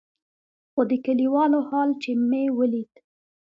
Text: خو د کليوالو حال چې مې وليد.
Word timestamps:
خو 0.71 0.81
د 0.89 0.93
کليوالو 1.05 1.59
حال 1.69 1.89
چې 2.01 2.11
مې 2.29 2.43
وليد. 2.57 2.93